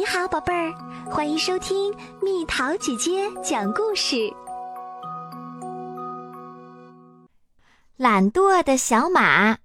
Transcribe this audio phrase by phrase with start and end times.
[0.00, 0.72] 你好，宝贝儿，
[1.10, 4.32] 欢迎收听蜜桃姐姐讲故事。
[7.98, 9.58] 懒惰的小马，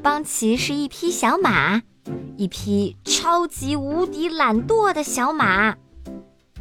[0.00, 1.82] 邦奇是一匹小马，
[2.36, 5.74] 一匹超级无敌懒惰的小马。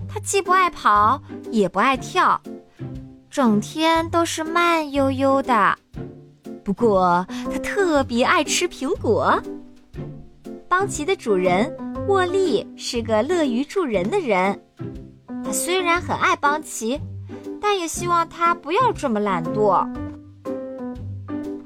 [0.10, 1.22] 它既不爱跑，
[1.52, 2.42] 也不爱跳，
[3.30, 5.78] 整天都是慢悠悠的。
[6.66, 7.24] 不过，
[7.54, 9.40] 它特别爱吃苹果。
[10.70, 11.76] 邦奇的主人
[12.08, 14.60] 沃利是个乐于助人的人，
[15.44, 17.00] 他虽然很爱邦奇，
[17.62, 19.88] 但也希望他不要这么懒惰。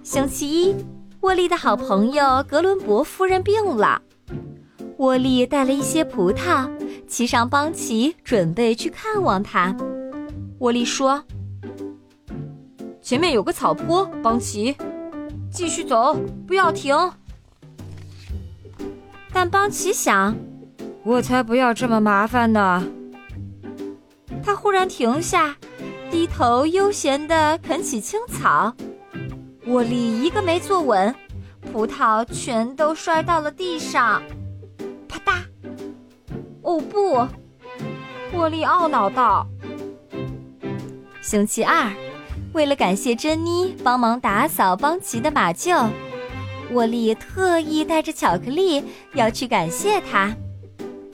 [0.03, 0.75] 星期一，
[1.21, 4.01] 沃利的好朋友格伦伯夫人病了，
[4.97, 6.69] 沃利带了一些葡萄，
[7.07, 9.75] 骑上邦奇，准备去看望他。
[10.59, 11.23] 沃利说
[13.01, 14.75] ：“前面有个草坡，邦奇，
[15.51, 16.95] 继续走，不要停。”
[19.33, 20.35] 但邦奇想，
[21.03, 22.83] 我才不要这么麻烦呢。
[24.43, 25.55] 他忽然停下，
[26.09, 28.73] 低头悠闲地啃起青草。
[29.67, 31.13] 沃利一个没坐稳，
[31.71, 34.21] 葡萄全都摔到了地上，
[35.07, 35.35] 啪嗒！
[36.61, 37.27] 哦不！
[38.33, 39.47] 沃利懊恼道。
[41.21, 41.91] 星期二，
[42.53, 45.89] 为了感谢珍妮帮忙打扫邦奇的马厩。
[46.71, 48.83] 沃利特意带着巧克力
[49.13, 50.35] 要去感谢他。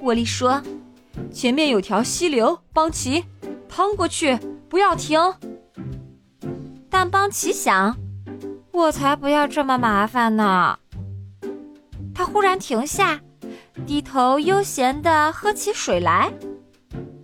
[0.01, 0.61] 沃利说
[1.33, 3.25] ：“前面有条溪流，邦奇，
[3.67, 4.37] 趟过去，
[4.69, 5.19] 不要停。”
[6.89, 7.97] 但邦奇想
[8.71, 10.77] ：“我才不要这么麻烦呢。”
[12.13, 13.19] 他忽然停下，
[13.85, 16.31] 低头悠闲地喝起水来。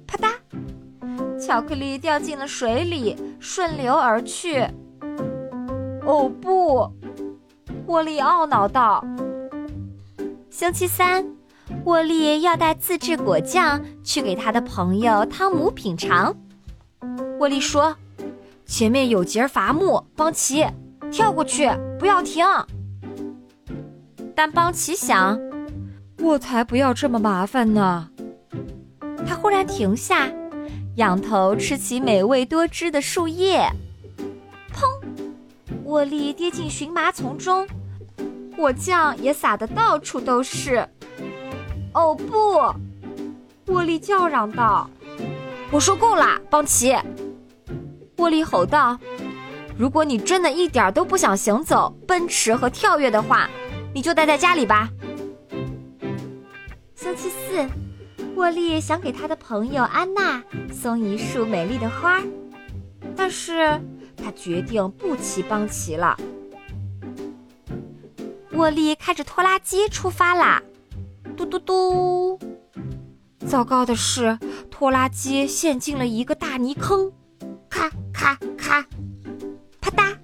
[0.05, 4.67] 啪嗒，巧克力掉进了水里，顺流而去。
[6.05, 6.91] 哦不！
[7.85, 9.03] 沃利懊恼道
[10.49, 11.25] ：“星期三，
[11.83, 16.35] 沃利要带自制果酱去给他的朋友汤姆品尝。”
[17.39, 17.95] 沃利说
[18.65, 20.65] ：“前面有节伐木，邦奇，
[21.11, 22.45] 跳过去，不要停。”
[24.33, 25.39] 但邦奇想
[26.19, 28.09] ：“我才不要这么麻烦呢。”
[29.27, 30.29] 他忽然停下，
[30.95, 33.69] 仰头吃起美味多汁的树叶。
[35.93, 37.67] 沃利跌进荨麻丛中，
[38.55, 40.89] 果酱也洒得到处都是。
[41.93, 43.71] 哦不！
[43.71, 44.89] 沃利叫嚷道
[45.69, 46.95] ：“我说够了，邦奇！”
[48.17, 48.97] 沃利吼道
[49.77, 53.47] ：“如果你真的一点都不想行走、奔驰和跳跃的话，
[53.93, 54.89] 你就待在家里吧。”
[56.97, 57.69] 星期四，
[58.35, 62.19] 沃利想给他的朋友安娜送一束美丽的花，
[63.15, 63.79] 但是。
[64.23, 66.17] 他决定不骑邦奇了。
[68.53, 70.61] 沃利开着拖拉机出发啦，
[71.35, 72.39] 嘟嘟嘟！
[73.45, 74.39] 糟糕的是，
[74.71, 77.11] 拖拉机陷进了一个大泥坑，
[77.69, 78.85] 咔咔咔，
[79.81, 80.15] 啪嗒！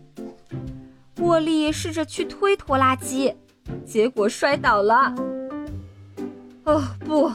[1.17, 3.35] 沃利试着去推拖拉机，
[3.85, 5.13] 结果摔倒了。
[6.63, 7.31] 哦不！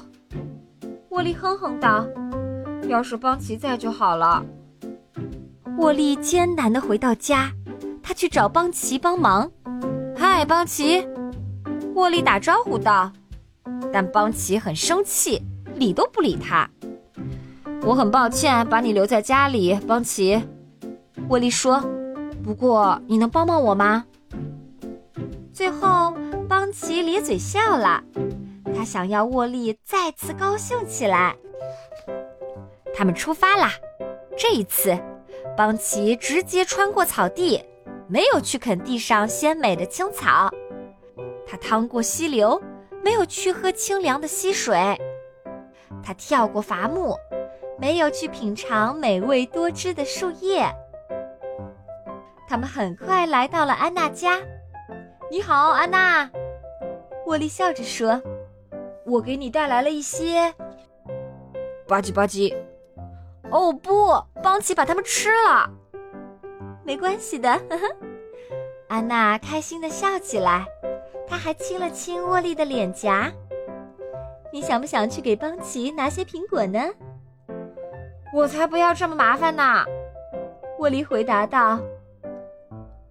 [1.11, 2.07] 沃利哼哼道
[2.89, 4.45] ：“要是邦奇在就好了。”
[5.77, 7.51] 沃利艰难的回到家，
[8.03, 9.51] 他去找邦奇帮忙。
[10.17, 11.07] 嗨，邦奇！
[11.95, 13.13] 沃利打招呼道。
[13.93, 15.43] 但邦奇很生气，
[15.75, 16.69] 理都不理他。
[17.83, 20.43] 我很抱歉把你留在家里，邦奇。
[21.29, 21.83] 沃利说。
[22.43, 24.05] 不过你能帮帮我吗？
[25.53, 26.15] 最后，
[26.49, 28.03] 邦奇咧嘴笑了。
[28.77, 31.35] 他想要沃利再次高兴起来。
[32.95, 33.73] 他们出发啦！
[34.37, 34.99] 这一次。
[35.57, 37.65] 邦奇直接穿过草地，
[38.09, 40.51] 没有去啃地上鲜美的青草。
[41.47, 42.61] 他趟过溪流，
[43.03, 44.77] 没有去喝清凉的溪水。
[46.03, 47.17] 他跳过伐木，
[47.79, 50.67] 没有去品尝美味多汁的树叶。
[52.49, 54.41] 他们很快来到了安娜家。
[55.31, 56.31] “你好，安娜。”
[57.27, 58.21] 沃利笑着说
[59.07, 60.53] ，“我给你带来了一些。”
[61.89, 62.55] 吧唧吧唧。
[63.51, 64.23] 哦不！
[64.43, 65.71] 邦奇把它们吃了。
[66.85, 67.97] 没关系的，呵呵。
[68.89, 70.67] 安娜开心的笑起来，
[71.27, 73.33] 她还亲了亲沃利的脸颊。
[74.53, 76.81] 你想不想去给邦奇拿些苹果呢？
[78.33, 79.85] 我才不要这么麻烦呢！
[80.79, 81.79] 沃利回答道。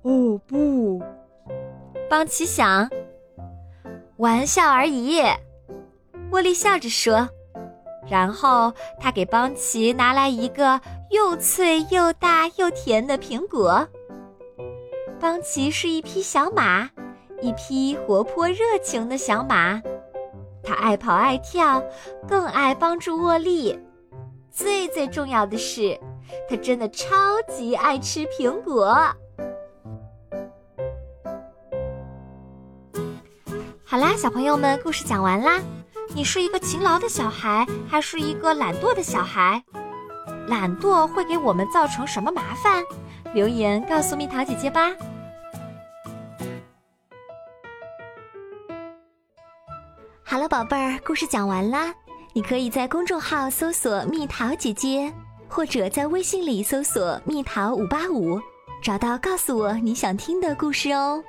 [0.02, 1.02] 哦不！
[2.10, 2.90] 邦奇想，
[4.18, 5.22] 玩笑而已。
[6.32, 7.28] 沃利笑着说。
[8.08, 10.80] 然后他给邦奇拿来一个
[11.10, 13.88] 又脆又大又甜的苹果。
[15.20, 16.90] 邦奇是一匹小马，
[17.42, 19.82] 一匹活泼热情的小马。
[20.62, 21.84] 它爱跑爱跳，
[22.28, 23.78] 更爱帮助沃利。
[24.52, 26.00] 最最重要的是，
[26.50, 27.08] 它真的超
[27.50, 28.96] 级爱吃苹果。
[33.84, 35.60] 好啦，小朋友们，故事讲完啦。
[36.16, 39.64] 你是一个勤劳的小孩，还是一个懒惰的小孩？
[40.48, 42.84] 懒惰会给我们造成什么麻烦？
[43.34, 44.92] 留言告诉蜜桃姐姐吧。
[50.24, 51.92] 好了，宝贝儿，故事讲完啦。
[52.34, 55.12] 你可以在公众号搜索“蜜桃姐姐”，
[55.50, 58.40] 或者在微信里搜索“蜜桃五八五”，
[58.84, 61.24] 找到告诉我你想听的故事哦。